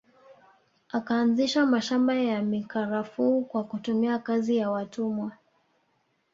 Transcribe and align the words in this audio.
Akaanzisha 0.91 1.65
mashamba 1.65 2.13
ya 2.15 2.41
mikarafuu 2.41 3.41
kwa 3.45 3.63
kutumia 3.63 4.19
kazi 4.19 4.57
ya 4.57 4.71
watumwa 4.71 5.31